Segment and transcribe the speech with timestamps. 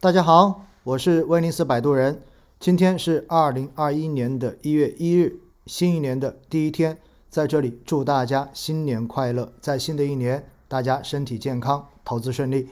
[0.00, 2.20] 大家好，我是威尼斯摆渡人。
[2.60, 6.96] 今天是二零二一年的一月一日，新一年的第一天，
[7.28, 12.68] 在这里祝大家新年快乐，在新的一年，大家身体健康，投资顺利。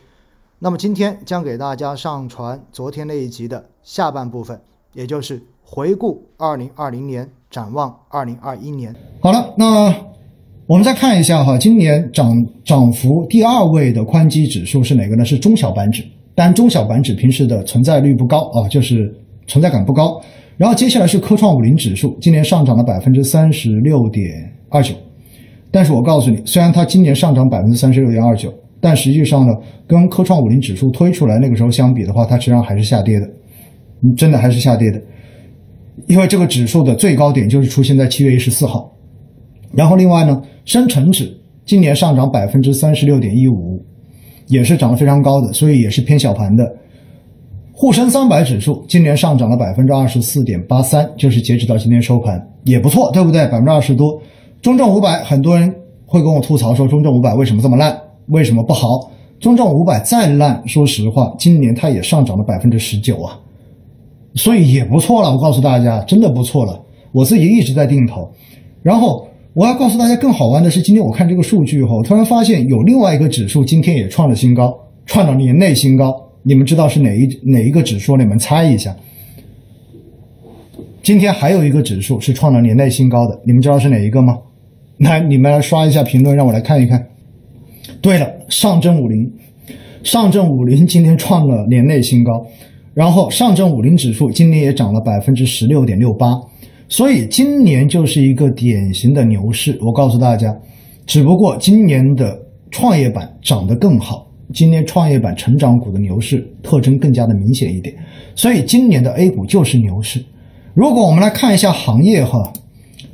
[0.60, 4.60] 那么今天将给大家上传昨天那一集的下半部分，
[4.92, 8.94] 也就是回顾二零二零年，展望二零二一年。
[9.18, 9.92] 好了，那
[10.68, 15.24] 我们再看一下哈，今年涨涨幅第二位的宽基指数是哪个呢？
[15.24, 16.04] 是中小板指，
[16.36, 19.12] 但中小板指平时的存在率不高啊，就是
[19.48, 20.20] 存在感不高。
[20.56, 24.28] 然后接下来是科创五零指数，今年上涨了百分之三十六点
[24.68, 24.94] 二九，
[25.72, 28.52] 但是我告诉你，虽然它今年上涨百分之三十六点二九。
[28.78, 29.52] 但实际上呢，
[29.88, 33.28] 跟科创五零指数推出来那个时候相比的话，它实际上还是下跌的，
[34.16, 35.02] 真的还是下跌的。
[36.06, 38.92] 因为这个指数的最高点就是出现在七月一十四号。
[39.72, 43.82] 然后另外呢，深成指今年上涨百分之三十六点一五，
[44.46, 46.70] 也是涨得非常高的，所以也是偏小盘的。
[47.72, 53.44] 沪深三百指数今年上涨了百分之二十四点八三，就是截止到今天收盘也不错，对不对？
[53.48, 54.18] 百分之二十多。
[54.62, 55.72] 中证五百很多人
[56.06, 57.94] 会跟我吐槽说，中证五百为什么这么烂？
[58.28, 59.10] 为什么不好？
[59.38, 63.38] 中证五百再烂，说实话，今年它也上涨了百分之十九啊，
[64.34, 65.30] 所以也不错了。
[65.30, 66.80] 我告诉大家，真的不错了。
[67.12, 68.26] 我自己一直在定投。
[68.82, 76.14] 然后我要告诉大家，更好玩的是，今天我看这个数据后，突然发现有另外一个指数今天也创了新高，创了年内新高。
[76.42, 78.18] 你们知道是哪一哪一个指数？
[78.18, 78.94] 你们猜一下。
[81.02, 84.36] 今天还有一个指数是创了年内新高的，你们知道是哪一个吗？
[84.98, 87.06] 来，你们来刷一下评论，让我来看一看。
[88.02, 89.32] 对了，上证五零，
[90.02, 92.46] 上证五零今天创了年内新高，
[92.92, 96.38] 然后上证五零指数今年也涨了百分之十六点六八，
[96.88, 99.78] 所以今年就是一个典型的牛市。
[99.82, 100.56] 我告诉大家，
[101.06, 102.38] 只不过今年的
[102.70, 107.94] 创业板涨得更好，今年创业板成长股的牛市特征更加的明显一点，
[108.34, 110.24] 所以今年的 A 股就是牛市。
[110.74, 112.52] 如果我们来看一下行业哈。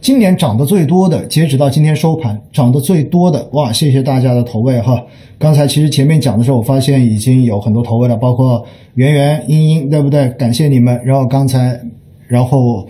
[0.01, 3.73] 今年涨得最多的，截止到今天收盘，涨得最多的哇！
[3.73, 5.01] 谢谢大家的投喂哈。
[5.39, 10.29] 刚才其实前面讲的时候，我发现已经有很多投喂了，包括圆圆、英英，对不对？
[10.31, 11.01] 感谢你们。
[11.05, 11.79] 然后刚才，
[12.27, 12.85] 然后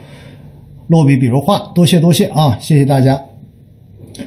[0.93, 2.59] 落笔比如画，多谢多谢啊！
[2.61, 3.19] 谢谢大家。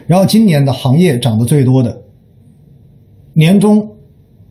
[0.07, 2.01] 然后今年的行业涨得最多的，
[3.33, 3.87] 年终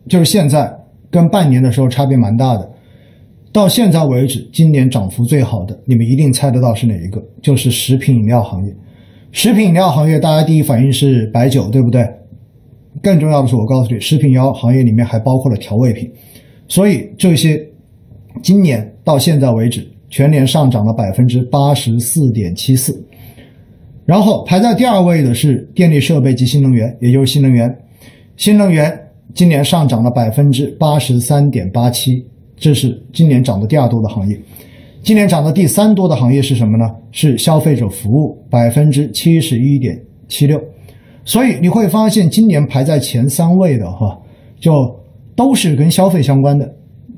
[0.06, 0.72] 就是现在
[1.10, 2.70] 跟半年的时候差别蛮大的。
[3.50, 7.20] 到现在为止，今年涨幅最好的，你们一定猜得到是哪一个？
[7.42, 8.72] 就是食品饮料行业。
[9.32, 12.08] 食品饮料行业，大家第一反应是白酒，对不对？
[13.02, 16.08] 更重要的是，我告诉你，食品饮料行业里面还包括了调味品。
[16.68, 17.68] 所以这些，
[18.40, 23.04] 今年到现在为止，全年上涨了百分之八十四点七四。
[24.06, 27.76] 然后排在第二位的是电力设备及新能源，也就是新能源。
[28.36, 28.96] 新能源
[29.34, 32.24] 今年上涨了百分之八十三点八七。
[32.56, 34.40] 这是今年涨的第二多的行业，
[35.02, 36.88] 今年涨的第三多的行业是什么呢？
[37.10, 40.62] 是消费者服务，百分之七十一点七六。
[41.24, 44.16] 所以你会发现，今年排在前三位的哈，
[44.60, 44.96] 就
[45.34, 46.72] 都是跟消费相关的，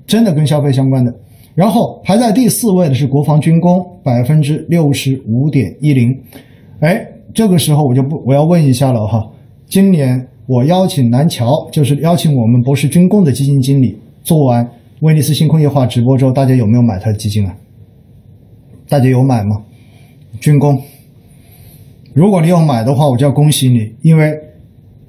[0.07, 1.15] 真的跟消费相关的。
[1.57, 6.15] 然后排在第四位的是国防军工，百分之六十五点一零。
[6.81, 9.27] 哎，这个时候我就不我要问一下了哈，
[9.67, 14.69] 今年我邀请南桥，就是邀请我们博士军工的基金经理做完。
[15.01, 17.57] 威尼斯新工业化直播之后，大家有没有买他的基金啊？
[18.87, 19.63] 大家有买吗？
[20.39, 20.79] 军工，
[22.13, 24.33] 如果你有买的话，我就要恭喜你，因为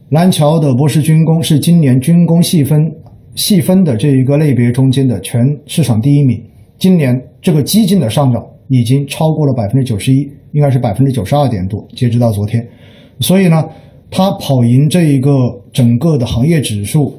[0.09, 2.89] 蓝桥的博士军工是今年军工细分
[3.37, 6.43] 细分的这一个类别中间的全市场第一名。
[6.77, 12.67] 今年这个基金的上涨已经超过了百分之九十一，应该是百分之九十二点多，截止到昨天。
[13.21, 13.63] 所以呢，
[14.11, 15.31] 它跑赢这一个
[15.71, 17.13] 整个的行业指数。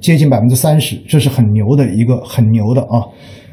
[0.00, 3.06] 接近百分之三十，这是很牛的一个很牛的啊。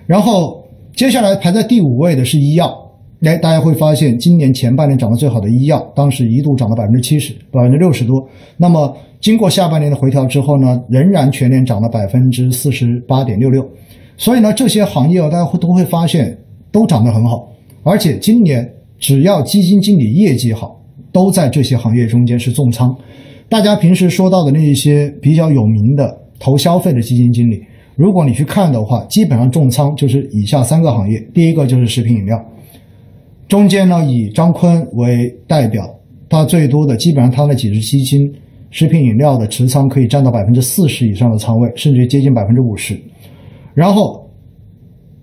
[0.08, 2.76] 然后接下来排在第五位的是医药，
[3.22, 8.28] 哎，大家会发现今年前半年涨得最好的医药，当时一度涨了百分之七十，百分之六十多。
[8.58, 13.68] 那么经过下半年的回调之后呢，仍然全年涨了百分之四十八点六六。
[14.18, 16.38] 所以呢，这些行业啊大家会都会发现
[16.72, 17.50] 都涨得很好，
[17.84, 20.80] 而且今年只要基金经理业绩好，
[21.12, 22.96] 都在这些行业中间是重仓。
[23.48, 26.18] 大家平时说到的那些比较有名的。
[26.42, 27.62] 投消费的基金经理，
[27.98, 31.20] 如果你去看的话，基本上重仓就是以下三个行业。
[31.34, 32.42] 第一个就是食品饮料，
[33.50, 35.94] 中间呢以张坤为代表，
[36.30, 38.34] 他最多的基本上他那几只基金，
[38.70, 42.98] 食品饮料的持仓可以占到百分之四十以上的仓位，甚至接近百分之五十。
[43.74, 44.26] 然后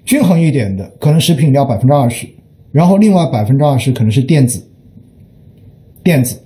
[0.04, 2.26] 均衡一点的，可能食品饮料百分之二十，
[2.70, 4.62] 然后另外百分之二十可能是电子，
[6.04, 6.38] 电子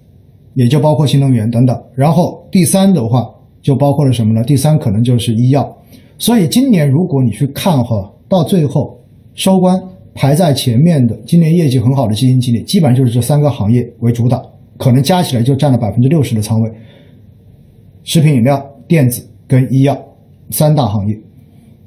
[0.54, 1.76] 也就包括新能源等等。
[1.96, 3.28] 然后第三的话。
[3.62, 4.42] 就包括了什么呢？
[4.42, 5.70] 第三可能就是医药，
[6.16, 8.98] 所以今年如果你去看哈，到最后
[9.34, 9.78] 收官
[10.14, 14.44] 排在前面的，今年业绩很好的基金经理，基本上就是这三个行业为主导，
[14.76, 16.70] 可能加起来就占了百分之六十的仓位。
[18.02, 19.96] 食品饮料、电子跟医药
[20.50, 21.16] 三大行业，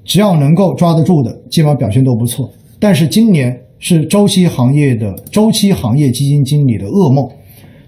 [0.03, 2.49] 只要能够抓得住的，基本上表现都不错。
[2.79, 7.27] 但是今年是周期行业的周期行业基金经理的噩梦。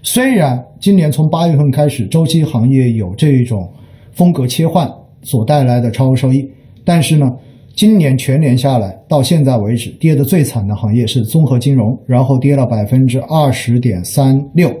[0.02, 3.68] 虽然今年从八月份开始，周期行业有这种
[4.12, 4.88] 风格切换
[5.22, 6.48] 所带来的超额收益，
[6.84, 7.32] 但是呢，
[7.76, 14.74] 今年全年下来到现在为止，跌的最惨的行业是综合金融，然后跌了百分之二十点三六，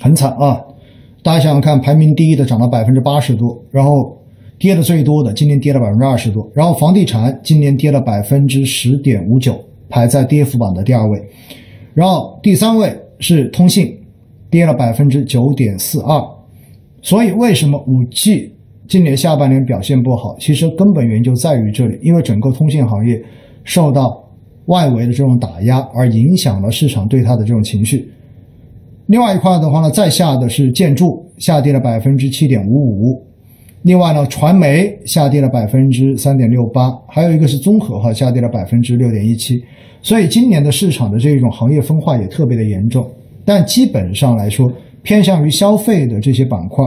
[0.00, 0.60] 很惨啊！
[1.22, 4.20] 大家想想看，排名第一的涨了百分之八十多，然后
[4.58, 9.56] 跌的最多的今年跌了百分之二十多，然后房地产今年跌了百分之十点五九，
[9.88, 11.22] 排在跌幅榜的第二位，
[11.94, 13.96] 然后第三位是通信，
[14.50, 16.20] 跌了百分之九点四二。
[17.02, 18.52] 所以为什么五 G
[18.88, 20.34] 今年下半年表现不好？
[20.40, 23.22] 其实根本原因就在于这里，因为整个通信行业
[23.62, 24.26] 受到
[24.64, 28.10] 外围的这种打压，而影响了市场对它的这种情绪。
[29.08, 33.22] 另外一块的话呢，再下的是建筑，下跌了百分之七点五五。
[33.82, 39.62] 另外呢，传媒下跌了百分之三点六八，还有一个是综合哈，下跌了百分之六点一七。
[40.00, 43.06] 所以今年的市场的这种行业分化也特别的严重。
[43.44, 46.84] 但基本上来说，偏向于消费的这些板块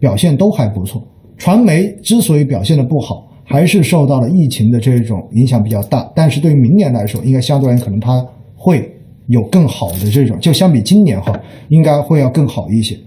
[0.00, 1.00] 表现都还不错。
[1.40, 6.08] 传媒之所以表现的不好，还是受到了疫情的这种影响比较大。
[6.14, 8.88] 但是对于明年来说，应该相对而言可能它会。
[9.26, 12.98] 有更好的这种，就相比今年哈，应该会要更好一些。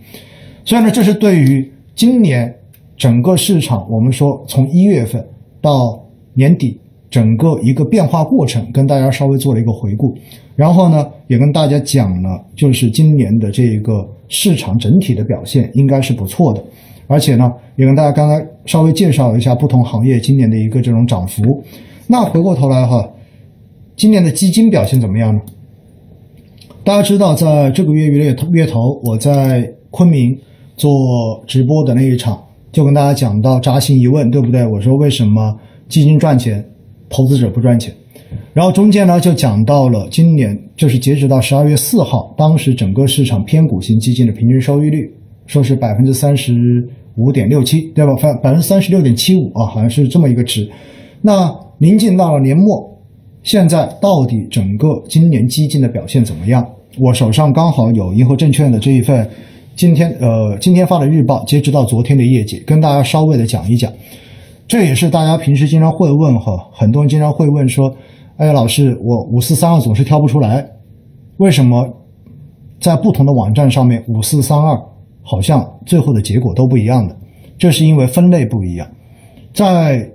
[0.63, 2.50] 所以呢，这是对于今年
[2.95, 5.21] 整个市场，我们说从一月份
[5.59, 6.01] 到
[6.33, 10.18] 年底整个一个变化过程，跟大家稍微做了一个回顾。
[10.56, 16.63] 然后呢，也跟大家讲了，就是今年的这个市场整体的表现应该是不错的。
[17.07, 21.63] 而且呢，也跟大家刚才稍微介绍了一下不同行业今年的一个这种涨幅。
[22.07, 23.09] 那回过头来哈，
[23.95, 25.41] 今年的基金表现怎么样呢？
[26.83, 30.38] 大家知道，在这个月月月头，我在昆明
[30.75, 34.67] 做直播的那一场，就跟大家讲到扎心一问，对不对？
[34.67, 35.57] 我说为什么
[35.88, 36.63] 基金赚钱，
[37.07, 37.94] 投资者不赚钱？
[38.53, 45.09] 然后中间呢，就讲到了今年，就是截止到十二月四号，当时整个市场偏股型基金的平均收益率，
[45.45, 48.13] 说是百分之三十五点六七，对吧？
[48.16, 50.69] 百百分之三十六点七五啊，好像是这么一个值。
[51.22, 52.92] 那临近到了年末。
[53.44, 56.66] 现在到底整个今年基金的表现怎么样？
[56.98, 59.30] 我手上刚好有银河证券的这一份，
[59.75, 63.92] 今天呃今天发的日报，截止到昨天的业绩，跟大家稍微的讲一讲。
[64.66, 67.94] 这也是大家平时经常会问哈，很多人经常会问说，
[68.38, 70.66] 哎，老师，我五四三二总是挑不出来，
[71.36, 71.86] 为什么
[72.80, 74.81] 在不同的网站上面五四三二
[75.23, 77.17] 好像最后的结果都不一样的？
[77.57, 78.87] 这是因为分类不一样，
[79.53, 80.07] 在。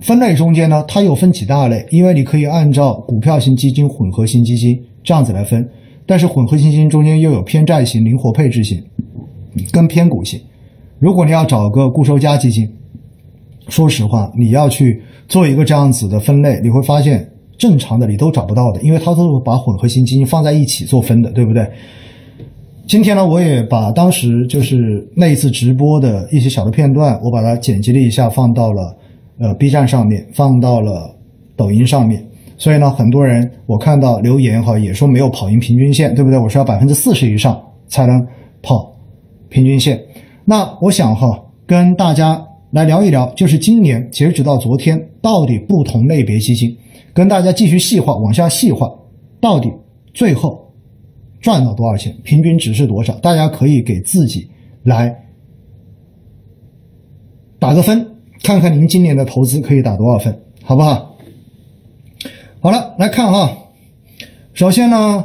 [0.00, 5.66] 分类中间呢，它又分几大类，因为你可以按照股票型基金、混合型基金这样子来分，
[6.04, 8.84] 但是混合型基金中间又有偏债型、灵活配置型
[9.72, 10.38] 跟偏股型。
[10.98, 12.70] 如果你要找个固收加基金，
[13.68, 17.26] 说实话，你要去做一个这样子的分类，你会发现
[17.56, 21.66] 正常的你都找不到的，因为它都是把混合型基金放在一起做分的，对不对？
[22.86, 28.94] 今天呢，我也把当时就是那一次直播的一些小的片段，我把它剪辑了一下，放到了。
[29.36, 31.12] 呃，B 站上面放到了
[31.56, 32.24] 抖音上面，
[32.56, 36.38] 所以呢，很多人我看到留言哈，也说没有跑赢平均线，对不对？
[36.38, 38.24] 我说要百分之四十以上才能
[38.62, 38.94] 跑
[39.48, 40.00] 平均线。
[40.44, 41.36] 那我想哈，
[41.66, 46.72] 跟大家来聊一聊，就是今年截止到昨天，到底不同类别基金，
[47.12, 48.88] 跟大家继续细化，往下细化，
[49.40, 49.68] 到底
[50.12, 50.63] 最后
[51.44, 53.12] 赚了多少钱，平均值是多少？
[53.18, 54.48] 大家可以给自己
[54.82, 55.14] 来
[57.58, 58.02] 打个分。
[58.42, 61.14] 看看您今年的投资可以打多少分，好不好？
[62.60, 63.54] 好了，来看哈。
[64.54, 65.22] 首先呢，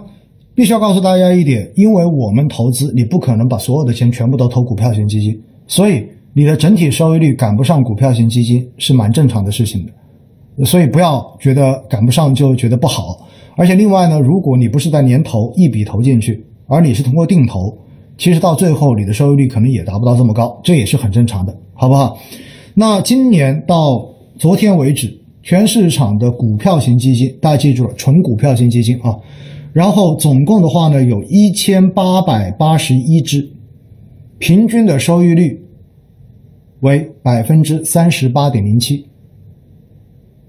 [0.54, 10.66] 必须要告诉大家一点，因为我们投资，你不可能把所有的钱全部都投股票型基金，所以你的整体收益率赶不上股票型基金是蛮正常的事情的。
[10.66, 13.26] 所以不要觉得赶不上就觉得不好。
[13.60, 17.78] 而且另外呢，如果你不是在年头一笔投进去，而你是通过定投，
[18.18, 22.18] 其实到最后你的收益率可能也达不到这么高，这也是很正常的，好不好？
[22.74, 24.00] 那今年到
[24.38, 25.14] 昨天为止，
[25.44, 29.14] 全市场的股票型基金，大家记住了，纯股票型基金啊。
[29.74, 33.46] 然后总共的话呢，有一千八百八十一只，
[34.38, 35.62] 平均的收益率
[36.80, 39.06] 为百分之三十八点零七。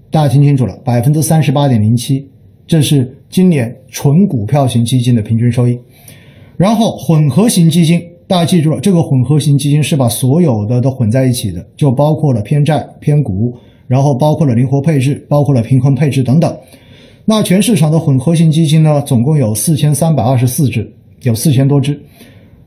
[0.09, 2.25] 大家听清楚了，百分之三十八点零七，
[2.71, 5.77] 这是今年纯股票型基金的平均收益。
[6.55, 8.01] 然后混合型基金。
[8.29, 13.53] 大家记住了，这个混合型基金是把所有的都混在一起的，就包括了偏债、偏股，
[13.87, 16.57] 然后包括了灵活配置，包括了平衡配置等等。
[17.25, 20.89] 那全市场的混合型基金呢，总共有四千三百二十四只，
[21.23, 22.01] 有四千多只。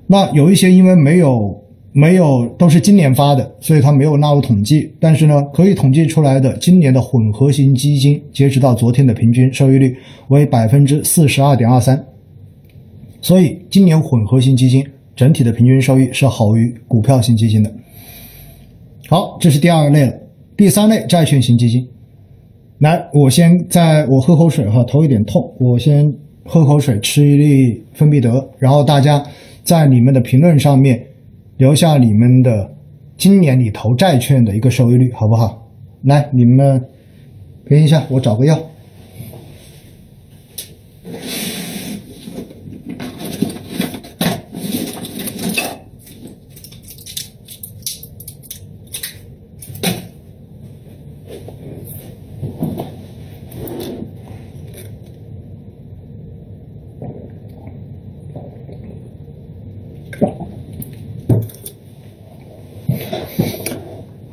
[0.07, 1.59] 那有一些因为没有
[1.95, 4.93] 没有都是今年发的，所以它没有纳入统计。
[5.01, 9.97] 但是呢，可以统计出来的今年的混合型基金，截止到昨天的平均收益率
[10.29, 12.05] 为百分之四十二点二三。
[13.21, 14.85] 所以今年混合型基金。
[15.17, 17.73] 整体的平均收益是好于股票型基金的。
[19.09, 20.13] 好，这是第二类了。
[20.57, 21.87] 第三类债券型基金，
[22.79, 26.13] 来，我先在我喝口水哈，头有点痛，我先
[26.45, 29.25] 喝口水，吃一粒芬必得，然后大家
[29.63, 31.01] 在你们的评论上面
[31.57, 32.75] 留下你们的
[33.17, 35.71] 今年你投债券的一个收益率，好不好？
[36.03, 36.85] 来，你们
[37.65, 38.59] 编一下，我找个药。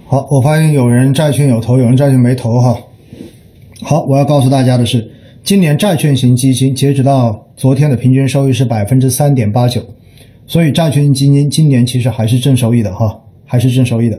[0.08, 2.80] 好，我发现有人债券有投，有人债券没投哈。
[3.82, 5.12] 好，我要告诉大家的是，
[5.44, 9.82] 今年债券型基金截止到昨天的平均收益是百分之三点八九，
[10.48, 13.14] 所以债券基金今年其实还是正收益的哈，
[13.46, 14.18] 还是正收益的。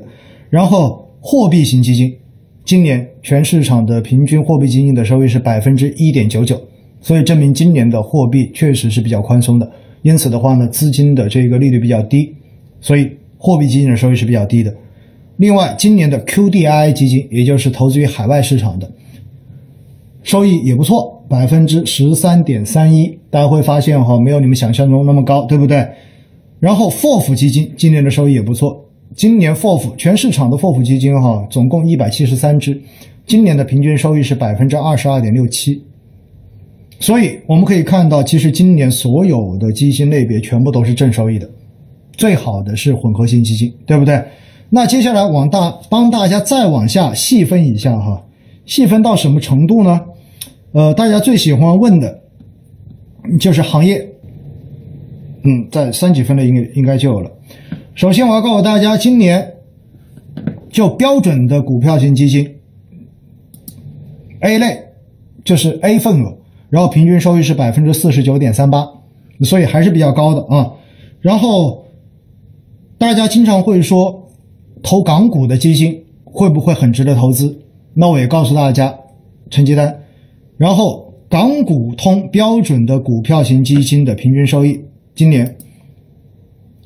[0.51, 2.15] 然后货币型基金
[2.63, 6.61] 今年全市场的平均货币基金的收益是百分之一点九九，
[7.01, 9.73] 所以证明今年的货币确实是比较宽松的。
[10.03, 12.35] 因此的话呢，资金的这个利率比较低，
[12.83, 14.71] 所以货币基金的收益是比较低的。
[15.37, 18.91] 另外，今年的 QDII 基金，也就是投资于海外市场的，
[20.23, 23.19] 收益也不错，百分之十三点三一。
[23.31, 25.89] 大家会发现哈，没有你们想象中那么高，对不对？
[26.61, 28.85] 然后 FOF 基金今年的收益也不错，
[29.17, 32.81] 今年 FOF 全市场的 FOF 基金哈，总共一百七十三只，
[33.27, 35.83] 今年的平均收益是百分之二十二点六七。
[37.01, 41.51] 所以我们可以看到，其实今年所有的基金类别全部都是正收益的，
[42.13, 44.23] 最好的是混合型基金，对不对？
[44.75, 48.25] 那接下来往大帮大家再往下细分一下哈，
[48.65, 50.01] 细分到什么程度呢？
[50.73, 52.21] 呃，大家最喜欢问的，
[53.39, 54.03] 就是行业。
[55.43, 57.31] 嗯，在三级分类应该应该就有了。
[57.95, 59.47] 首先我要告诉大家，今年
[60.71, 62.57] 就标准的股票型基金
[64.41, 64.79] ，A 类
[65.45, 66.35] 就是 A 份额，
[66.71, 68.89] 然后平均收益是百分之四十九点三八，
[69.43, 70.73] 所以还是比较高的啊。
[71.21, 71.85] 然后
[72.97, 74.19] 大家经常会说。
[74.83, 77.59] 投港股的基金会不会很值得投资？
[77.95, 78.95] 那我也告诉大家，
[79.51, 80.01] 成绩单。
[80.57, 84.81] 然后港股通标准的股票型基金的平均收益，
[85.15, 85.57] 今年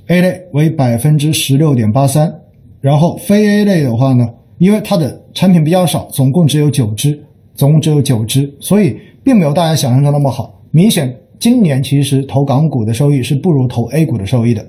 [0.08, 2.32] A 类为百分之十六点八三，
[2.80, 7.18] 然后非 A 类的话呢，因为它的产品比较少，总共只有九只，
[7.54, 10.60] 总共只有九只，所以并没有大家想象中那么好。
[10.70, 14.66] 明显今年其实投港股的收益是不如投 A 股的收益的。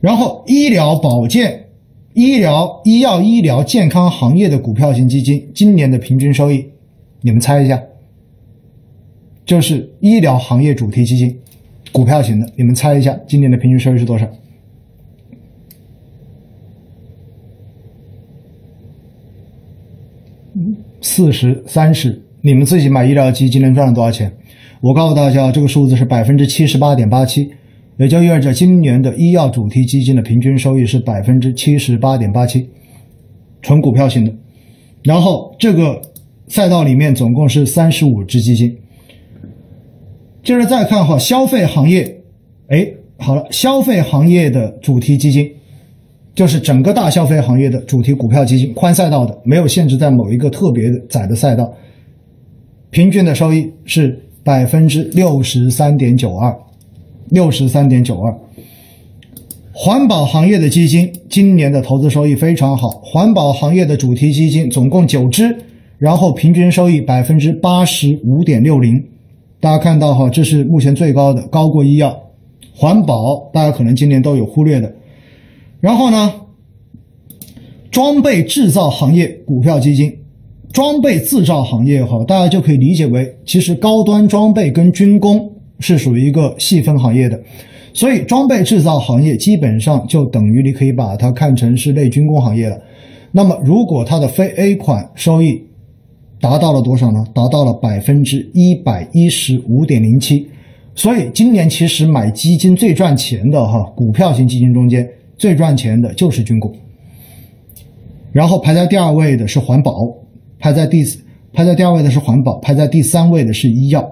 [0.00, 1.63] 然后医疗保健。
[2.14, 6.64] 医疗、医药、医疗健康行业的股票型基金，今年的平均收益，
[7.20, 7.82] 你们猜一下？
[9.44, 11.36] 就是医疗行业主题基金，
[11.90, 14.26] 股票型的，你们猜一下，今年的平均收益是多少？
[21.00, 24.32] 四十三十，你们自己买医疗基金能赚了多少钱？
[24.80, 27.50] 我告诉大家，这个数字是百分之七十八点八七。
[27.96, 32.68] 也就意味着今年的医药主题基金的平均收益是百分之七十八点八七，
[33.62, 34.32] 纯股票型的。
[35.02, 36.02] 然后这个
[36.48, 38.76] 赛道里面总共是三十五只基金。
[40.42, 42.20] 接着再看哈，消费行业，
[42.68, 42.86] 哎，
[43.18, 45.50] 好了，消费行业的主题基金，
[46.34, 51.72] 就是整个大消费行业的主题股票基金，宽赛道的，没有限制在某一个特别的窄的赛道，
[52.90, 56.54] 平均的收益是百分之六十三点九二。
[57.30, 58.34] 六十三点九二，
[59.72, 62.90] 环保行业的基金今年的投资收益非常好。
[63.02, 65.56] 环保行业的主题基金总共九只，
[65.98, 69.02] 然后平均收益百分之八十五点六零。
[69.58, 72.20] 大家看到哈，这是目前最高的，高过医药。
[72.74, 74.94] 环保大家可能今年都有忽略的。
[75.80, 76.32] 然后呢，
[77.90, 80.14] 装备制造行业股票基金，
[80.72, 85.53] 装备制造行业哈，大家就可以理解为，其实高端装备跟军工。
[85.80, 87.40] 是属于一个细分行业的，
[87.92, 92.80] 所以装备制造行业基本上就等于你可以把它看成是类军工行业了。
[93.32, 95.60] 那么，如果它的非 A 款收益
[96.40, 97.24] 达到了多少呢？
[97.34, 100.46] 达到了百分之一百一十五点零七，
[100.94, 106.72] 所以今年其实买基金最赚钱的哈，股票型基金中间最赚钱的就是军工。
[108.30, 110.08] 然后排在第二位的是环保，
[110.58, 111.02] 排在第
[111.52, 114.08] 排在第二位的是环保，排在第三位的是医药。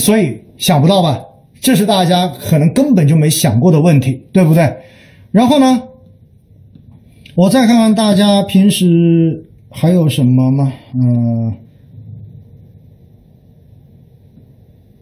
[0.00, 1.20] 所以想不到吧？
[1.60, 4.76] 这是大家可能根本就没想过的问题，对不对？
[5.32, 5.82] 然后呢，
[7.34, 10.72] 我再看看大家平时还有什么吗？
[10.94, 11.52] 嗯。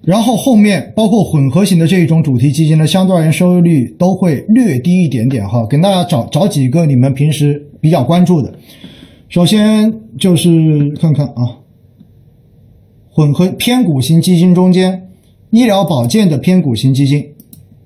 [0.02, 5.66] 然后后面包括混合型的这一种主题基金呢，相对而言收益率都会略低一点点哈。
[5.66, 8.50] 给大家找找几个你们平时比较关注的。
[9.28, 11.60] 首先就是看看啊，
[13.10, 15.09] 混合偏股型基金中间，
[15.50, 17.26] 医疗保健的偏股型基金，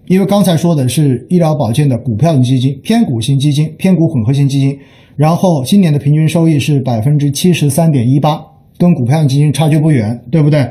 [0.07, 4.79] 因为刚才说的是医疗保健的股票型基金，偏股型基金，偏股混合型基金，
[5.17, 8.39] 然后今年的平均收益是百分之七十三点一八，
[8.77, 10.69] 跟股票型基金差距不远，对不对？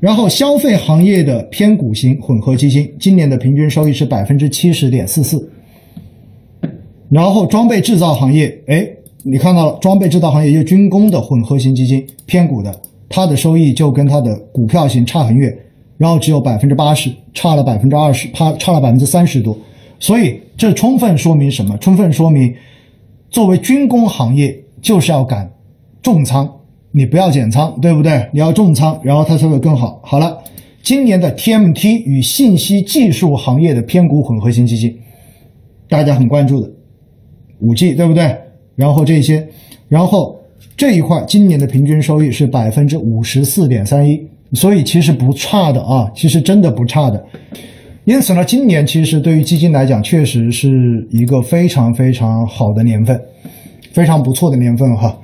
[0.00, 5.50] 然后消费行业的偏股型混合基金，今年的平均收益是百分之七十点四四。
[7.10, 8.88] 然后装备制造行业，哎，
[9.24, 12.74] 你看到了，装备制造行业就军工的混合型基金偏股的，
[13.10, 15.54] 它的收益就跟它的股票型差很远，
[16.00, 19.54] 然后只有百分之八十，差了百分之二十，差差了百分之三十多。
[19.98, 21.76] 所以这充分说明什么？
[21.76, 22.54] 充分说明，
[23.28, 25.52] 作为军工行业就是要敢
[26.00, 26.50] 重仓。
[26.90, 28.26] 你不要减仓，对不对？
[28.32, 30.00] 你要重仓，然后它才会更好。
[30.02, 30.42] 好了，
[30.82, 34.98] 今年的 TMT 与信息技术行业的偏股混合型基金，
[35.86, 36.70] 大家很关注的，
[37.58, 38.34] 五 G 对不对？
[38.74, 39.46] 然后这些，
[39.86, 40.40] 然后
[40.78, 47.24] 这一块今年的平均收益是百分之五十四点三一，所以其实不差的啊，其实真的不差的。
[48.04, 50.68] 因此呢，今年其实对于基金来讲，确实是
[51.10, 53.20] 一个非常非常好的年份，
[53.92, 55.16] 非常不错的年份哈。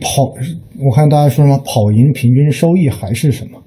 [0.00, 0.34] 跑，
[0.78, 3.58] 我看大家说什么跑赢平均收益还是什么，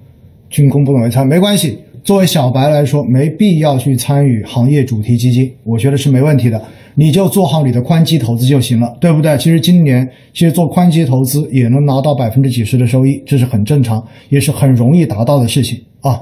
[0.50, 1.80] 军工不懂为参没关系。
[2.06, 6.64] 作为小白来说，没必要去参与行业主题基金，我觉得是没问题的。
[6.94, 9.36] 你就做好你的宽基投资就行了，对不对？
[9.40, 16.22] 其实今年其实做宽基投资也能拿到百分之几十的收益，这是很正常，也是很容易达到的事情啊。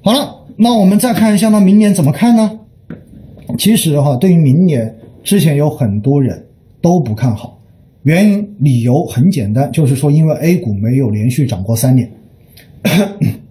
[0.00, 2.60] 好了，那我们再看一下，那明年怎么看呢？
[3.58, 6.46] 其实哈，对于明年，之前有很多人
[6.80, 7.60] 都不看好。
[8.04, 12.08] 原因理由很简单，就是说因为 A 股没有连续涨过三年，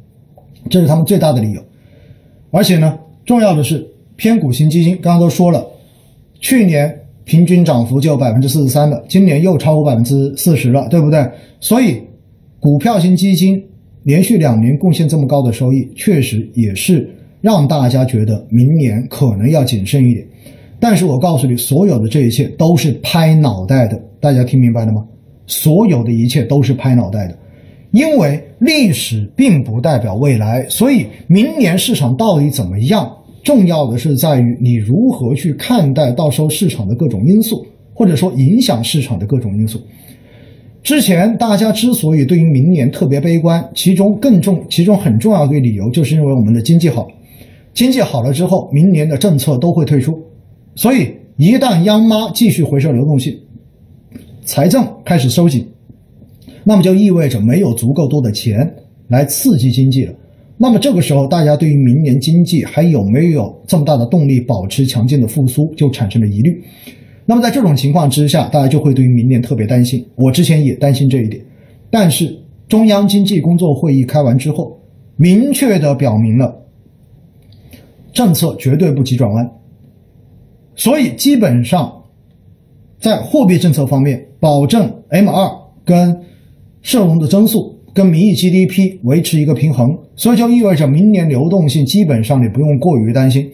[0.70, 1.62] 这是他们最大的理由。
[2.52, 5.66] 而且呢，重要的是偏股型基金，刚刚都说了，
[6.40, 11.30] 去年平均涨幅就百分之四十三了，今年又超过百分之四十了，对不对？
[11.60, 12.02] 所以
[12.60, 13.62] 股票型基金
[14.04, 17.10] 连续两年贡献这么高的收益，确实也是
[17.42, 20.26] 让大家觉得明年可能要谨慎一点。
[20.80, 25.06] 但是我告诉你，所有的这一切都是拍脑袋的，大家听明白了吗？
[25.48, 27.38] 所有的一切都是拍脑袋的，
[27.92, 33.10] 因为历史并不代表未来，所以明年市场到底怎么样，
[33.44, 39.82] 重要的是在于你如何去看待到时候市场的各种因素，或者说影响市场的各种因素。
[40.84, 47.08] 之前大家之所以对于明年特别悲观，其中更重，其中很重要的一个理由，就是因为我们的经济好，
[47.74, 50.18] 经济好了之后，明年的政策都会退出。
[50.76, 53.38] 所以，一旦央妈继续回收流动性，
[54.46, 55.68] 财政开始收紧，
[56.68, 58.76] 那么就意味着没有足够多的钱
[59.08, 60.14] 来刺激经济了。
[60.58, 66.62] 那么这个时候，大家对于明年经济还有没有这么大的动力保持强劲的复苏，就产生了疑虑。
[67.26, 70.06] 那么在这种情况之下，大家就会对于明年特别担心。
[70.16, 71.42] 我之前也担心这一点，
[71.90, 74.78] 但是中央经济工作会议开完之后，
[75.16, 76.54] 明确的表明了
[78.12, 79.50] 政策绝对不急转弯。
[80.76, 82.04] 所以基本上，
[83.00, 85.50] 在货币政策方面，保证 M 二
[85.86, 86.20] 跟
[86.88, 93.46] 社融的增速跟名义 GDP 维持一个平衡，所以就意味着明年流动性基本上你不用过于担心。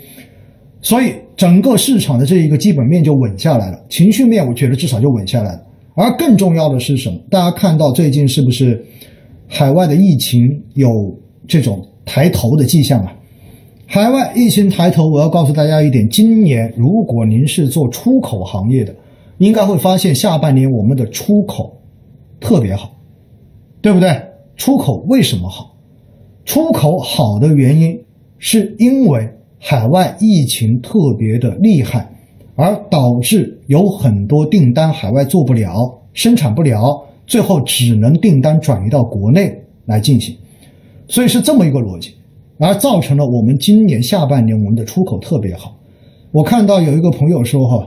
[0.83, 5.61] 所以整个市场的这一个基本面就稳下来了，情绪面我觉得至少就稳下来了。
[5.95, 7.17] 而更重要的是什么？
[7.31, 8.85] 大家看到最近是不是
[9.47, 10.87] 海外的疫情有
[11.47, 13.15] 这种抬头的迹象啊？
[13.87, 18.93] 海外疫情抬头，我要告诉大家一点：今年如果您是做出口行业的，
[19.39, 21.81] 应该会发现下半年我们的出口
[22.39, 22.92] 特别好，
[23.83, 24.09] 对不对？
[24.55, 25.75] 出口为什么好？
[26.45, 27.99] 出口好的原因
[28.37, 32.09] 是因为海外疫情特别的厉害，
[32.55, 39.53] 而导致有很多订单海外做不了，生产不了，最后只能订单转移到国内
[39.85, 40.33] 来进行，
[41.09, 42.13] 所以是这么一个逻辑。
[42.59, 45.75] 而造成了我们今年下半年我们的出口特别好。
[46.31, 47.85] 我看到有一个朋友说：“哈，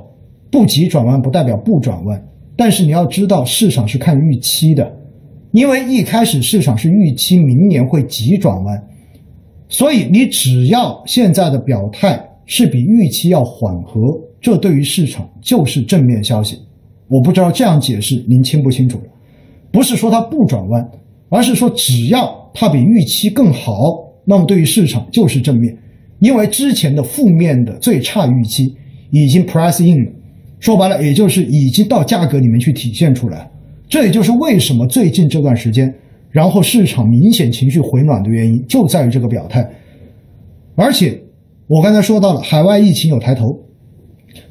[0.51, 2.23] 不急转弯不代表不转弯，
[2.55, 4.95] 但是你要知道市场是看预期的。
[5.57, 8.89] 因为一开始市场是预期明年会急转弯，
[9.71, 16.59] 所以你只要现在的表态是比预期要缓和，这对于市场就是正面消息。
[17.09, 19.01] 我不知道这样解释您清不清楚？
[19.73, 20.87] 不是说它不转弯，
[21.31, 25.75] 而是说只要它比预期更好，那么对于市场就是正面，
[26.19, 28.77] 因为之前的负面的最差预期
[29.11, 30.13] 已经 price in 了，
[30.61, 33.51] 说白了也就是已经到价格里面去体现出来。
[33.89, 35.95] 这也就是为什么最近这段时间，
[36.31, 39.69] 然后市场明显情绪回暖的原因就在于这个表态。
[40.75, 41.19] 而且
[41.67, 43.59] 我刚才说到了海外疫情有抬头。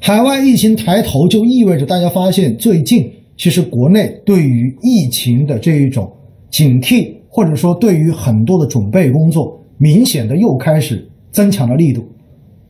[0.00, 6.10] 海外疫情抬头，就意味着大家发现最近其实国内对于疫情的这一种
[6.50, 12.04] 警惕，或者说对于很多的准备工作，明显的又开始增强了力度。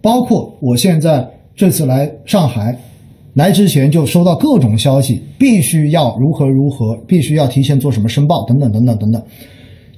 [0.02, 2.78] 包括我现在这次来上海，
[3.36, 9.22] 来之前就收到各种消息，必须要如何如何，必须要提前做什么申报等等等等等等。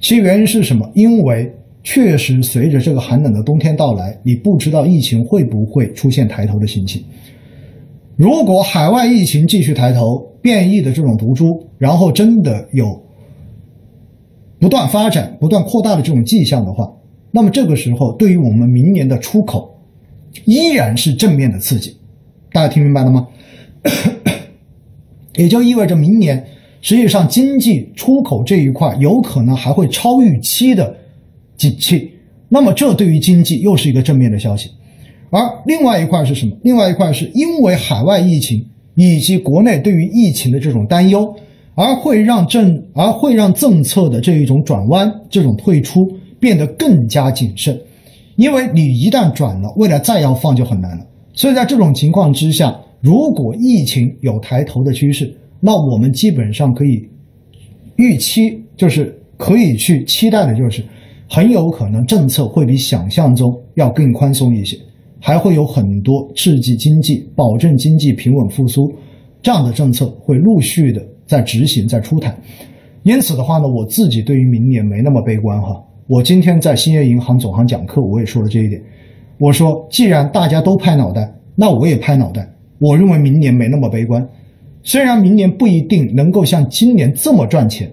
[0.01, 0.85] 其原因是什么？
[0.93, 1.49] 因为
[1.81, 7.01] 确实，随着这个寒冷的冬天到来，你不知道疫情会不会出现抬头的心情。
[8.17, 13.01] 如果海外疫情继续抬头，变异的这种毒株，然后真的有
[14.59, 16.91] 不断发展、不断扩大的这种迹象的话，
[17.31, 19.79] 那么这个时候对于我们明年的出口
[20.43, 21.95] 依然是正面的刺激。
[22.51, 23.27] 大家听明白了吗？
[25.35, 26.45] 也就意味着明年
[26.81, 30.95] 实际上经济出口这一块有可能还会超预期的。
[31.55, 32.09] 景气，
[32.47, 34.69] 那么这对于经济又是一个正面的消息，
[35.29, 36.55] 而另外一块是什么？
[36.63, 41.35] 另外一块是因为海外疫情以及国内对于疫情的这种担忧，
[41.75, 46.09] 而会让政而会让政策的这一种转弯、这种退出
[46.39, 47.77] 变得更加谨慎，
[48.37, 51.05] 因为你一旦转了，未来再要放就很难了。
[51.39, 57.07] 所以在这种情况之下，如果疫情有抬头的趋势，那我们基本上可以
[57.95, 60.83] 预期，就是可以去期待的，就是。
[61.31, 64.75] 很有可能政策会比想象中要更宽松一些，
[65.19, 68.91] 还会有很多刺激经济、保证经济平稳复苏
[69.41, 72.35] 这样的政策会陆续的在执行、在出台。
[73.03, 75.79] 因此的话呢，我自己对于明年没那么悲观哈。
[76.07, 78.81] 我今天在兴业银行总行讲课，我也说了这一点。
[79.39, 82.47] 我说，既然大家都拍脑袋，那我也拍脑袋。
[82.77, 84.23] 我认为明年没那么悲观，
[84.83, 87.91] 虽然明年不一定能够像今年这么赚钱，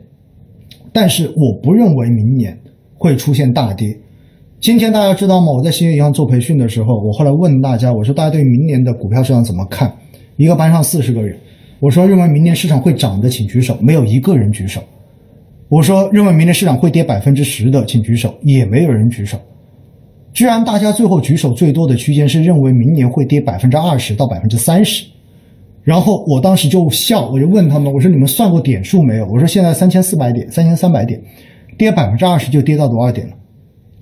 [0.93, 2.55] 但是我不认为明年。
[2.99, 3.95] 会出现大跌。
[4.59, 5.53] 今天大家知道吗？
[5.53, 9.95] 我在兴业银行做培训的时候，我后来问大家，我说大家对明年的股票市场怎么看？
[10.39, 11.37] 一个班上四十个人，
[11.79, 13.77] 我说认为明年市场会涨的，请举手。
[13.83, 14.83] 没有一个人举手。
[15.69, 18.35] 我说认为明年市场会跌百分之十的，请举手。
[18.41, 19.39] 也没有人举手。
[20.37, 25.03] 居然大家最后举手最多的区间是认为明年会跌百分之二十到百分之三十。
[25.83, 29.27] 然后我当时就笑，我就问他们，我说你们算过点数没有？
[29.27, 31.19] 我说现在三千四百点，三千三百点。
[31.79, 33.33] 跌百分之二十就跌到多少点了？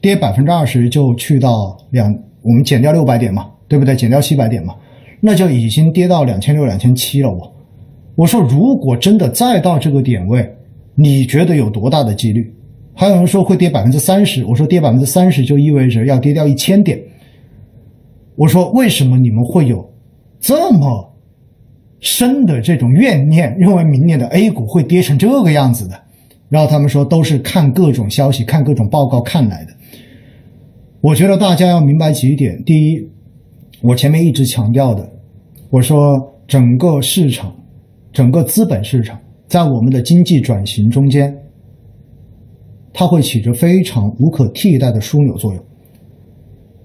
[0.01, 3.94] 跌百分之二十就去到两，我们减掉六百点嘛，对不对？
[3.94, 4.75] 减掉七百点嘛，
[5.20, 7.31] 那就已经跌到两千六、两千七了。
[7.31, 7.53] 我
[8.16, 10.53] 我说，如果真的再到这个点位，
[10.97, 12.53] 你觉得有多大的几率？
[12.94, 16.98] 还有人说会跌百分之三十，我说跌百分之三十就意味着要跌掉一千点。
[18.37, 19.85] 我说为什么你们会有
[20.40, 21.12] 这么
[22.00, 26.00] 深的这种怨念，认为明年的 A 股会跌成这个样子的？
[26.48, 29.72] 然后他们说都是看各种消息、看各种报告看来的。
[31.00, 33.09] 我觉得大家要明白几点：第一，
[33.80, 35.09] 我前面一直强调的，
[35.68, 37.54] 我说整个市场、
[38.12, 41.37] 整个资本市场在我们的经济转型中间，
[42.94, 45.62] 它会起着非常无可替代的枢纽作用。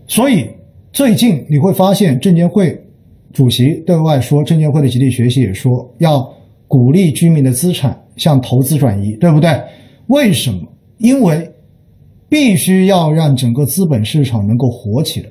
[0.08, 0.50] 所以
[0.92, 2.78] 最近你会发现，证监会
[3.32, 6.30] 主席对外说，证监会的集体学习也说要
[6.68, 7.98] 鼓励居民的资产。
[8.18, 9.50] 向投资转移，对不对？
[10.08, 10.60] 为什么？
[10.98, 11.50] 因为
[12.28, 15.30] 必须要让整个资本市场能够活起来，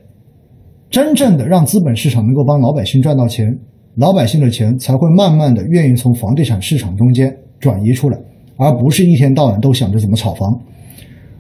[0.88, 3.54] 真正的让资本市场能够帮老百姓赚到钱，
[3.96, 8.18] 老百姓的钱才会慢慢的愿意从房地产市场中间转移出来，
[8.56, 10.58] 而不是一天到晚都想着怎么炒房。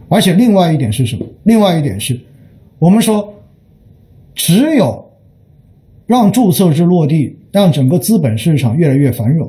[0.08, 1.26] 而且另外一点是什么？
[1.44, 2.18] 另外一点是，
[2.78, 3.32] 我们说，
[4.34, 5.04] 只有
[6.06, 9.48] 让注册制落地，让整个资本市场越来越繁荣。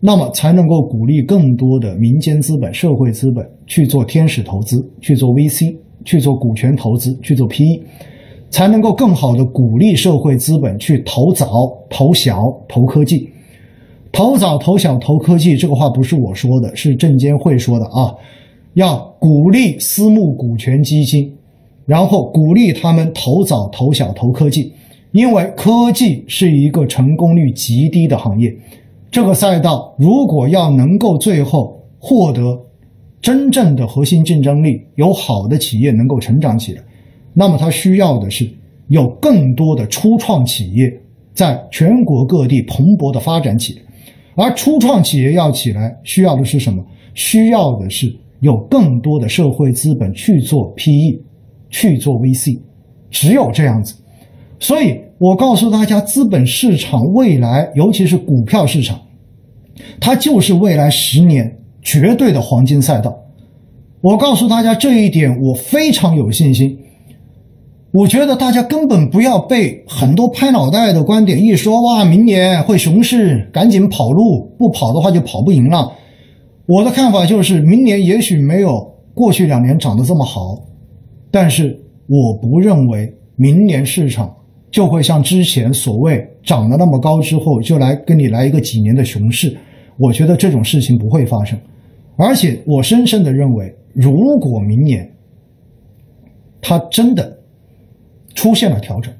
[0.00, 7.82] 那么才能够鼓励更多的民间资本、社会资本去做天使投资、去做 VC、去做股权投资、去做 PE，
[8.48, 13.28] 才能够更好的鼓励社会资本去投早、投小、投科技。
[14.12, 18.14] 投早、投小、投科技，这个话不是我说的，是证监会说的啊。
[18.74, 21.32] 要鼓励私募股权基金，
[21.86, 24.72] 然后鼓励他们投早、投小、投科技，
[25.12, 28.54] 因为科技是一个成功率极低的行业。
[29.10, 32.60] 这个赛道如果要能够最后获得
[33.20, 36.82] 真正的核心竞争力，有好的企业能够成长起来，
[37.32, 38.48] 那么它需要的是
[38.88, 40.92] 有更多的初创企业
[41.34, 43.82] 在全国各地蓬勃的发展起来。
[44.36, 46.84] 而初创企业要起来，需要的是什么？
[47.14, 51.20] 需要的是有更多的社会资本去做 PE，
[51.70, 52.60] 去做 VC，
[53.10, 53.94] 只有这样子。
[54.60, 59.00] 所以我告诉大家，资本市场未来，尤其是股票市场，
[60.00, 63.16] 它就是未来十年绝对的黄金赛道。
[64.00, 66.78] 我告诉大家这一点，我非常有信心。
[67.90, 75.90] 我觉得大家根本不要被很多拍脑袋的观点一说，哇，明年会熊市，赶紧跑路，不跑的话就跑不赢了。
[76.68, 80.62] 我的看法就是，明年也许没有过去两年涨得这么好，
[81.30, 81.74] 但是
[82.06, 84.30] 我不认为明年市场
[84.70, 89.56] 就会像之前所谓涨得那么高之后就来跟你来一个几年的熊市。
[89.96, 91.58] 我觉得这种事情不会发生，
[92.16, 95.10] 而且我深深的认为，如果明年
[96.60, 97.36] 它真的。
[98.34, 99.12] 出现了调整，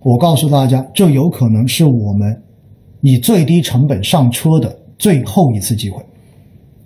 [0.00, 2.42] 我告诉大家，这有可能是我们
[3.00, 6.02] 以最低成本上车的最后一次机会，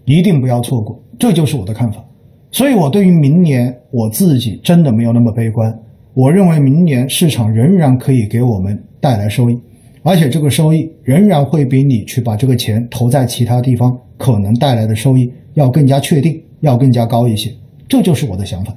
[0.06, 0.98] 一定不要错过。
[1.18, 2.02] 这就是我的看法。
[2.50, 5.78] 所以，我对于明年我自己真的没有那么悲观。
[6.14, 9.58] 我认为明年市场仍然可以给我们带来收益，
[10.02, 17.52] 而且这个收益仍然会比你去把这个钱投在其他地方可能带来的收益要更加确定，要更加高一些。
[17.86, 18.74] 这就是我的想法。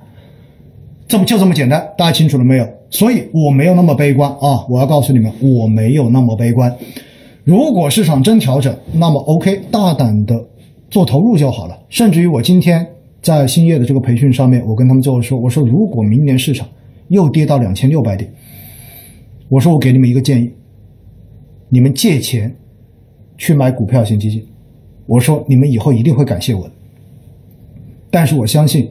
[1.08, 1.88] 这不就这么简单？
[1.98, 2.68] 大家清楚了没有？
[2.90, 4.66] 所以我没有那么悲观啊！
[4.68, 6.76] 我要告诉你们，我没有那么悲观。
[7.44, 10.44] 如果市场真调整，那么 OK，大胆的
[10.90, 11.80] 做投入就好了。
[11.90, 12.86] 甚至于我今天
[13.22, 16.68] 在兴业的这个培训上面，我跟他们最后说，我说如果明年市场
[17.08, 18.32] 又跌到两千六百点，
[19.48, 20.52] 我说我给你们一个建议，
[21.70, 22.56] 你们借钱
[23.38, 24.46] 去买股票型基金。
[25.06, 26.72] 我说你们以后一定会感谢我的。
[28.10, 28.90] 但是我相信。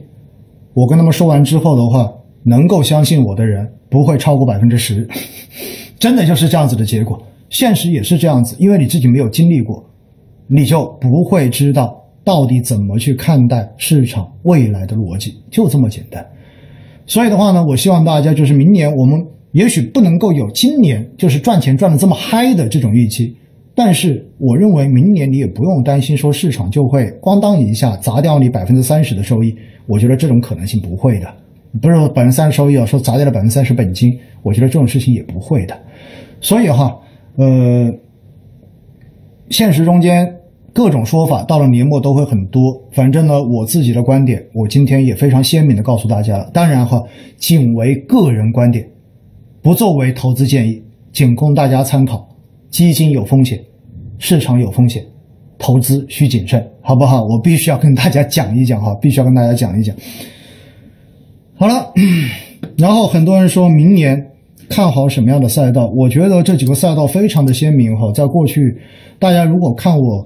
[0.71, 2.09] 我跟他们说完之后的话，
[2.43, 5.05] 能够相信我的人不会超过百分之十，
[5.99, 7.21] 真的就是这样子的结果。
[7.49, 9.83] 现实也是这样子，因为你自己没有经历过，
[10.51, 16.25] 你就不会知道到底怎么去看待市场未来的逻辑，就这么简单。
[17.05, 23.35] 所以的话呢，我希望大家就是明年我们也许不能够有今年就是赚钱赚的这么嗨的这种预期。
[23.75, 29.55] 但是，我认为明年你也不用担心说市场就会咣当一下砸掉你百分之三十的收益。
[29.85, 31.33] 我觉得这种可能性不会的，
[31.81, 35.79] 不是百分之三十收益啊，说砸掉了百分之三十本金，我觉得这种事情也不会的。
[36.41, 36.99] 所以哈，
[37.37, 37.89] 呃，
[39.49, 40.29] 现实中间
[40.79, 42.81] 各种说法到了年末都会很多。
[42.93, 46.49] 反正呢，我自己的观点，我今天也非常鲜明的告诉大家了。
[46.53, 47.03] 当然哈，
[47.35, 48.87] 仅为个人观点，
[49.61, 52.25] 不作为投资建议，仅供大家参考。
[52.69, 53.59] 基金有风险。
[54.19, 55.03] 市场有风险，
[55.57, 57.25] 投资需谨慎，好不好？
[57.25, 59.93] 我必须要跟大家讲一讲哈，必须要跟大家讲一讲。
[61.55, 61.91] 好了，
[62.79, 64.25] 然后很多人说明年
[64.69, 65.91] 看好什么样的赛道？
[65.93, 68.09] 我觉得这几个赛道非常的鲜明哈。
[68.13, 68.77] 在过去，
[69.19, 70.25] 大家如果看我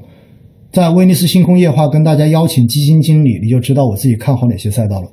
[0.73, 5.07] 在威尼斯星空夜话跟大家邀请基金经理，你就知道我自己看好哪些赛道了。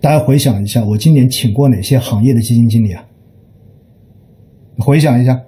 [0.00, 3.04] 大家回想一下，我今年请过哪些行业的基金经理啊？
[4.78, 5.40] 回想一下。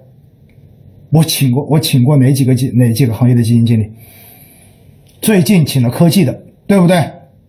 [1.11, 3.91] 我请过，我请过哪几个基哪几个行业的基金经理？
[5.21, 6.95] 最近请了科技的，对不对？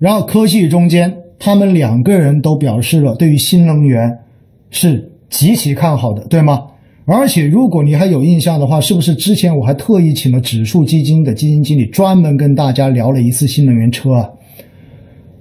[0.01, 4.19] 然后科技中间，他们两个人都表示了对于新能源
[4.71, 6.67] 是极其看好的，对吗？
[7.09, 14.31] 而且如果你还有印象的话，是不是之前我还特意请了指数基金的基金经理专门跟大家聊了一次新能源车啊？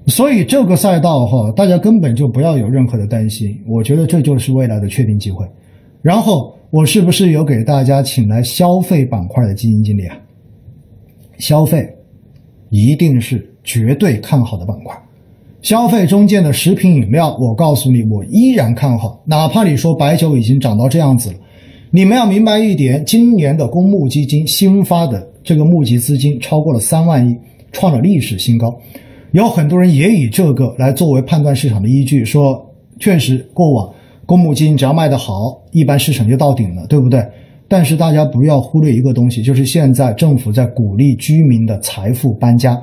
[0.07, 5.45] 所以这个赛道哈，大家根本就不要有任何的担心，我觉得这就是未来的确定机会。
[6.01, 6.53] 然后。
[6.69, 10.17] 我是不是有给大家请来消费板块的基金经理啊？
[11.37, 11.87] 消费
[12.69, 14.93] 一定是绝对看好的板块。
[15.61, 19.23] 消费中间的食品饮料，我告诉你，我依然看好。
[19.25, 21.37] 哪怕你说白酒已经涨到这样子了，
[21.89, 27.33] 你们要明白一点：今年的公募基金新发的这个募集资金超过了三万亿，
[27.71, 28.77] 创了历史新高。
[29.31, 32.61] 有很多人也以这个来作为判断市场的依据，说
[32.99, 33.89] 确实过往。
[34.25, 37.25] 公募基金只要卖得好，一般市场就到顶了，对不对？
[37.69, 42.77] 但是大家不要忽略一个东西，就是现在政府在鼓励居民的财富搬家。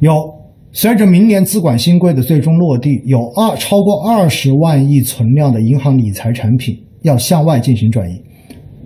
[0.00, 0.30] 有
[0.72, 8.20] 随着明年资管新规的最终落地，有二超过二十万亿存量的银行理财产品要向外进行转移。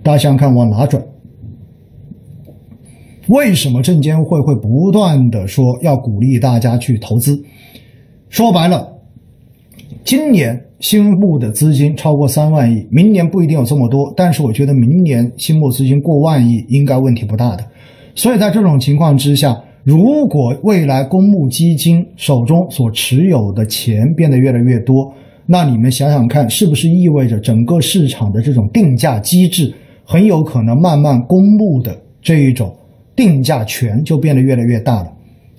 [0.01, 1.03] 大家想想看，往哪转？
[3.27, 7.43] 为什么证监会会不断的说要鼓励大家去投资？
[8.29, 8.87] 说白了，
[10.05, 10.67] 今年。
[10.81, 17.63] 新募的资金超过三万亿，明年不一定有这么多，但是我觉得明年新募资金过万亿应该问题不大的。
[18.15, 25.13] 所以在这种情况之下，如果未来公募基金手中所持有的钱变得越来越多，
[25.45, 29.73] 那你们想想看，是不是意味着整个市场的这种定价机制
[30.05, 32.73] 很有可能慢慢公募的这一种
[33.15, 35.11] 定价权就变得越来越大了？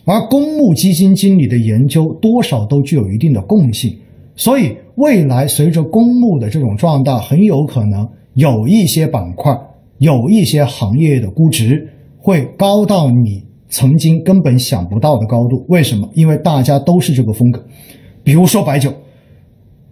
[0.05, 3.97] 而公募基金经理的研究多少都具有一定的共性，
[4.35, 9.57] 所以未来随着公募的这种壮大，很有可能有一些板块、
[9.99, 15.65] 有一些行业的估值会高到你曾经根本想不到的高度。
[15.69, 16.09] 为什么？
[16.15, 17.65] 因为大家都是这个风格。
[18.25, 18.93] 比如说白酒，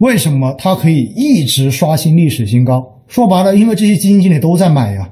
[0.00, 2.82] 为什么它可以一直刷新历史新高？
[3.06, 5.10] 说白了，因为这些基金经理都在买呀。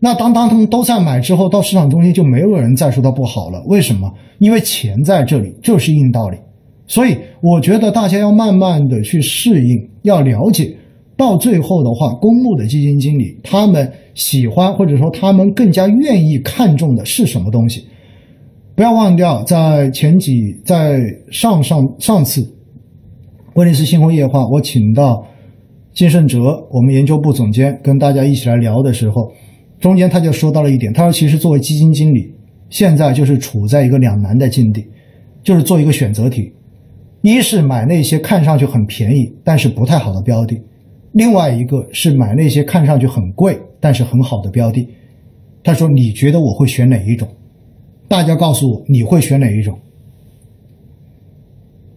[0.00, 3.62] 那当当他们都在买之后，到市场中心就没有人再说它不好了。
[3.66, 4.12] 为什么？
[4.38, 6.36] 因为钱在这里，就是硬道理。
[6.86, 10.76] 所以我觉得大家要慢慢的去适应，要了解，
[11.16, 17.86] 到最后的话，公募的基金经理他们喜欢或者说他们更加愿意看重的是什么东西。
[18.74, 22.42] 不要忘掉，在前几在上上上次
[23.54, 25.24] 威尼斯星空夜话，我请到
[25.92, 29.32] 金盛哲，我们研究部总监跟大家一起来聊的时候。
[29.78, 32.34] 中间他就说到了一点，他说其实作为基金经理，
[32.68, 34.84] 现在就是处在一个两难的境地，
[35.42, 36.52] 就是做一个选择题，
[37.22, 40.60] 一是买那些看上去很便宜但是不太好的标的，
[41.12, 44.88] 另外一个是买那些看上去很贵但是很好的标的。
[45.62, 47.28] 他说你觉得我会选哪一种？
[48.08, 49.78] 大家告诉我你会选哪一种？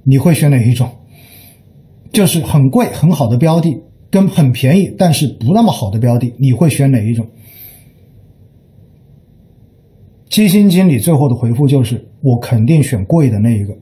[0.04, 0.88] 你会选哪一种？
[2.12, 3.76] 就是很贵很好的标的
[4.10, 7.26] 跟很便宜但是不那么好的标的，你会选哪一种？
[10.30, 13.74] 基金经理最后的回复就是：我肯定选贵的那一个。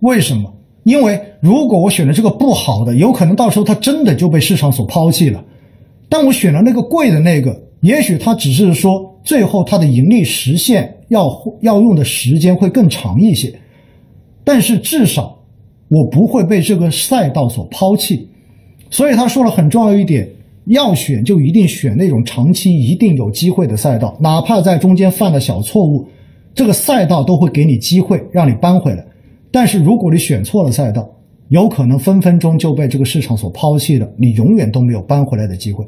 [0.00, 0.52] 为什么？
[0.84, 5.44] 因为如果我选了这个不好的，有可能到时候它真的就被市场所抛弃了。
[6.08, 8.92] 但我选了那个贵的那个，也许它只是说
[9.24, 11.28] 最后它的盈利实现要
[11.60, 13.52] 要用的时间会更长一些，
[14.44, 15.35] 但是至少
[15.88, 18.28] 我不会被这个赛道所抛弃。
[18.90, 20.28] 所以他说了很重要一点。
[20.66, 26.04] 要选就一定选那种长期一定有机会的赛道，哪怕在中间犯了小错误，
[26.56, 29.06] 这个赛道都会给你机会让你扳回来。
[29.52, 31.08] 但是如果你选错了赛道，
[31.50, 35.86] 有可能分分钟就被这个市场所抛弃了，你永远都没有扳回来的机会。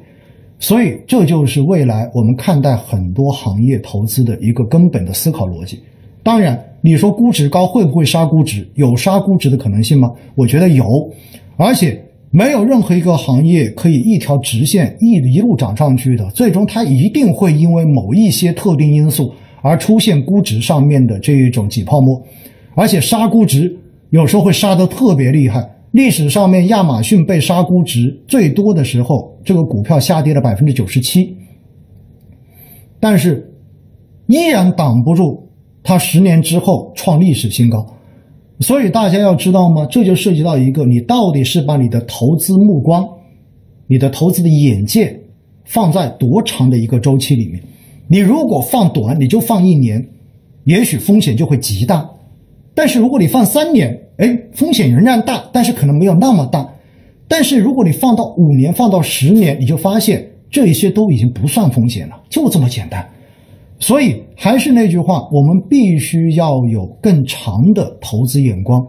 [0.60, 5.80] 所以这就是未来我们看待很多行业投资的一个根本的思考逻辑。
[6.22, 8.68] 当然，你说估值高会不会杀估值？
[8.74, 10.12] 有杀估值的可能性吗？
[10.34, 11.10] 我觉得有，
[11.56, 12.04] 而且。
[12.30, 22.22] 没有任何一个行业可以一条直线一一路涨上去的，最终它一定会因为某一些特定因素而出现估值上面的这一种挤泡沫，
[22.74, 23.74] 而且杀估值
[24.10, 25.66] 有时候会杀得特别厉害。
[25.92, 31.34] 历史上面亚马逊被杀估值最多的时候，这个股票下跌了百分之九十七，
[33.00, 33.50] 但是
[34.26, 35.47] 依然挡不住
[35.88, 37.86] 它十年之后创历史新高。
[38.60, 39.86] 所以大家要知道吗？
[39.90, 43.08] 这就涉及到一个，你到底是把你的投资目光、
[43.86, 45.18] 你的投资的眼界
[45.64, 47.58] 放在多长的一个周期里面？
[48.06, 50.06] 你如果放短，你就放一年，
[50.64, 52.04] 也许风险就会极大；
[52.74, 56.68] 但是如果你放三年，哎，风险仍然大，但是可能没有那么大。
[57.26, 63.08] 但是如果你放到五年、放到十年，你就发现这一些都已经不算风险了，就这么简单。
[63.78, 68.84] 所以还是那句话，我们必须要有更长的投资眼光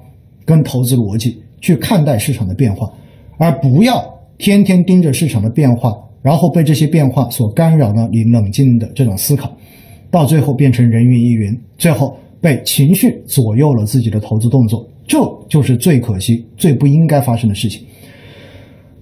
[0.45, 2.91] 跟投资逻辑去看待市场的变化，
[3.37, 4.03] 而不要
[4.37, 9.51] 天天盯着市场的变化，然后被这些变化所干扰了你冷静的这种思考，
[10.09, 17.83] 到最后变成人云亦云，最后被情绪左右了自己的投资动作，这就是最可惜、最不应该发生的事情，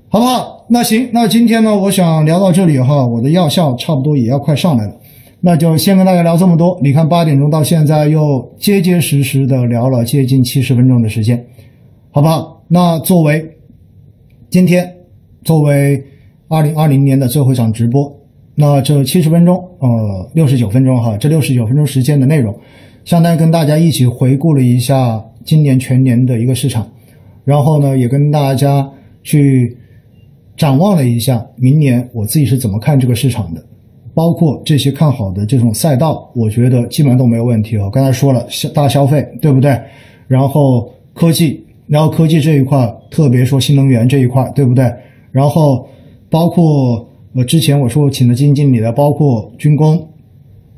[0.10, 0.66] 好不好？
[0.68, 4.94] 那行，那今天呢，我想聊到这里哈，我的药效差不多也要快上来了。
[5.40, 6.80] 那就先跟大家聊这么多。
[6.82, 8.22] 你看，八点钟到现在又
[8.58, 11.46] 结结实实的聊了接近七十分钟的时间，
[12.12, 12.64] 好不好？
[12.68, 13.58] 那作为
[14.50, 14.92] 今天
[15.44, 16.04] 作为
[16.48, 18.12] 二零二零年的最后一场直播，
[18.56, 22.54] 那这七十分钟，呃，六十九分钟哈，这六十九分钟时间的内容，
[23.06, 26.90] 相当于跟大家一起回顾了一下今年全年的一个市场，
[27.46, 28.90] 然后呢，也跟大家
[29.22, 29.78] 去
[30.58, 33.64] 展望了一下明年我自己是怎么看这个市场的。
[34.18, 37.88] 包括这些看好的这种赛道，我觉得基本上都没有问题啊。
[37.92, 39.80] 刚才说了，消大消费，对不对？
[40.28, 44.92] 然后科技，然后科技这一块，特别说新能源这一块，对不对？
[45.32, 45.88] 然后
[46.32, 50.04] 包括呃，之前我说请的基金经理的，包括军工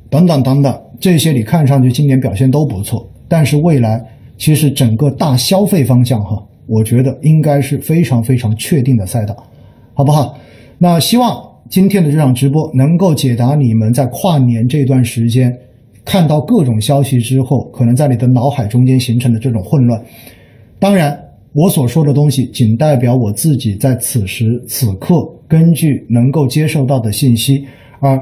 [0.09, 4.05] 等等等等，这些你看上去今年表现都不错，但是未来
[4.37, 9.33] 其实整个大消费方向哈，我觉得应该是非常非常确定的赛道，
[9.93, 10.37] 好不好？
[10.77, 11.48] 那希望。
[11.70, 15.55] 今天的这场直播能够解答你们在跨年这段时间
[16.03, 20.01] 看到各种消息之后，可能在你的脑海中间形成的这种混乱。
[20.80, 21.15] 当然，
[21.53, 25.17] 我所说的东西仅代表我自己在此时此刻
[25.47, 27.63] 根据能够接受到的信息，
[27.99, 28.20] 而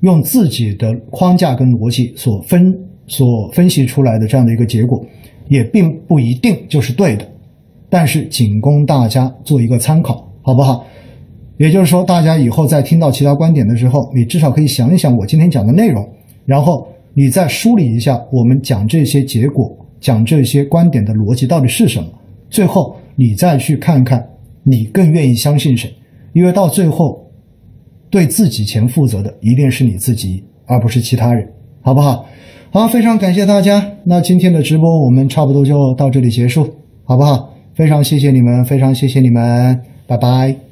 [0.00, 2.74] 用自己的框架跟逻辑所分
[3.06, 5.04] 所分析出来的这样的一个结果，
[5.48, 7.28] 也并不一定就是对的。
[7.90, 10.86] 但是仅供大家做一个参考，好不好？
[11.60, 16.08] 也就是说，大家以后在听到其他观点的时候，你至少可以想一想我今天讲的内容，
[16.46, 22.08] 然后你再梳理一下我们讲这些结果、讲这些观点的逻辑到底是什么。
[22.48, 24.26] 最后，你再去看看
[24.62, 25.92] 你更愿意相信谁，
[26.32, 27.22] 因为到最后，
[28.08, 31.46] 对自己钱负责的一定是你自己，而不是其他人，
[31.82, 32.24] 好不好？
[32.70, 33.86] 好，非常感谢大家。
[34.04, 36.66] 那今天的直播我们差不多就到这里结束，
[37.04, 37.52] 好不好？
[37.74, 40.69] 非常谢谢你们，非常谢谢你们，拜拜。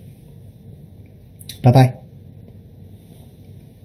[1.62, 1.94] 拜拜，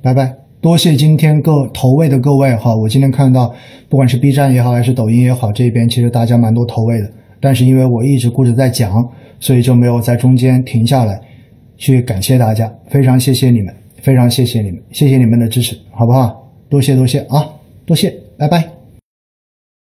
[0.02, 3.54] 拜拜，多谢今天各投喂的各位哈，我今天看到，
[3.90, 9.08] 不管是 B 站也好，还是抖音也好，这边其实大家蛮多投喂的，但是因为我一直顾着在讲，
[9.40, 11.20] 所以就没有在中间停下来，
[11.78, 16.52] 去感谢大家，非常谢谢你们，非常谢谢你们，谢谢你们的支持，好不好？
[16.70, 17.46] 多谢多谢啊，
[17.86, 18.83] 多谢，拜拜。